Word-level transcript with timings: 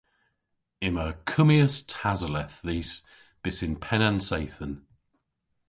Yma 0.87 1.05
kummyas 1.29 1.75
tasoleth 1.91 2.57
dhis 2.67 2.93
bys 3.41 3.57
yn 3.65 3.75
penn 3.83 4.05
an 4.07 4.19
seythen. 4.27 4.73